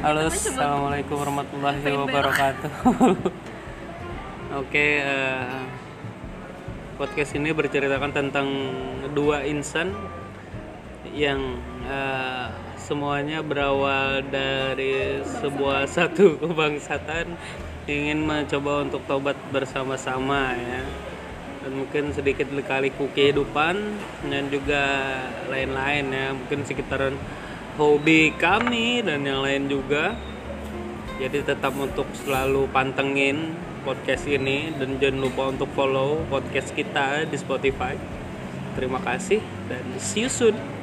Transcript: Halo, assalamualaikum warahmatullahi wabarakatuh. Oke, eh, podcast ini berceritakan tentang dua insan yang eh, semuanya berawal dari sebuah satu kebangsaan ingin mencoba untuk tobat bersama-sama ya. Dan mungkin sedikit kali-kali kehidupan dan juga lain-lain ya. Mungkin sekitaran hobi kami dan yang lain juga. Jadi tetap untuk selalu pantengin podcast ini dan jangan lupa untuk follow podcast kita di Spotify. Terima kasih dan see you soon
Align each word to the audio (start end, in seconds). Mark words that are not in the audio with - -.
Halo, 0.00 0.32
assalamualaikum 0.32 1.12
warahmatullahi 1.12 1.92
wabarakatuh. 1.92 2.72
Oke, 4.64 4.96
eh, 4.96 5.60
podcast 6.96 7.36
ini 7.36 7.52
berceritakan 7.52 8.08
tentang 8.08 8.48
dua 9.12 9.44
insan 9.44 9.92
yang 11.12 11.60
eh, 11.84 12.48
semuanya 12.80 13.44
berawal 13.44 14.24
dari 14.24 15.20
sebuah 15.20 15.84
satu 15.84 16.48
kebangsaan 16.48 17.36
ingin 17.84 18.24
mencoba 18.24 18.88
untuk 18.88 19.04
tobat 19.04 19.36
bersama-sama 19.52 20.56
ya. 20.56 20.80
Dan 21.60 21.76
mungkin 21.76 22.16
sedikit 22.16 22.48
kali-kali 22.48 22.88
kehidupan 22.96 23.76
dan 24.32 24.48
juga 24.48 25.12
lain-lain 25.52 26.08
ya. 26.08 26.32
Mungkin 26.32 26.64
sekitaran 26.64 27.20
hobi 27.80 28.36
kami 28.36 29.00
dan 29.00 29.24
yang 29.24 29.40
lain 29.40 29.72
juga. 29.72 30.12
Jadi 31.16 31.40
tetap 31.40 31.72
untuk 31.72 32.04
selalu 32.12 32.68
pantengin 32.68 33.56
podcast 33.88 34.28
ini 34.28 34.68
dan 34.76 35.00
jangan 35.00 35.24
lupa 35.24 35.42
untuk 35.48 35.72
follow 35.72 36.20
podcast 36.28 36.76
kita 36.76 37.24
di 37.24 37.36
Spotify. 37.40 37.96
Terima 38.76 39.00
kasih 39.00 39.40
dan 39.72 39.84
see 39.96 40.28
you 40.28 40.30
soon 40.32 40.79